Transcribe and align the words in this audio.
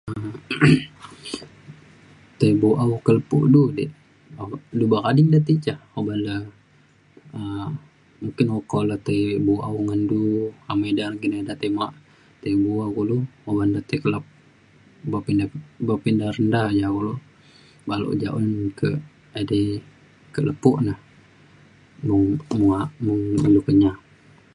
tai 2.39 2.51
bu'au 2.61 2.93
ka 3.05 3.11
lepo 3.17 3.37
du 3.53 3.63
di', 3.77 3.93
du 4.77 4.83
bekading 4.91 5.29
de 5.33 5.39
ti 5.47 5.53
ja 5.65 5.73
uban 5.99 6.19
le 6.25 6.35
um 7.37 7.69
mungkin 8.21 8.47
oko 8.59 8.77
le 8.89 8.95
tai 9.07 9.21
bu'au 9.45 9.75
ngan 9.85 10.01
du 10.11 10.19
amai 10.71 10.91
da 10.97 11.03
re 11.05 11.09
engkin 11.13 11.35
eda 11.39 11.53
tai 11.61 11.71
ma- 11.77 11.97
tai 12.41 12.53
bu'a 12.63 12.85
kulu. 12.95 13.17
oban 13.49 13.69
re 13.75 13.81
tai 13.89 13.99
kelap 14.03 14.25
berpindah 15.11 15.49
berpindah 15.87 16.29
randah 16.35 16.67
ja 16.79 16.87
kulu. 16.95 17.13
baluk 17.87 18.13
ja 18.21 18.27
un 18.41 18.49
ke 18.79 18.89
edai 19.39 19.65
ke 20.33 20.39
lepo 20.47 20.71
na 20.87 20.93
mung 22.07 23.15
ilu 23.47 23.61
Kenyah 23.67 23.97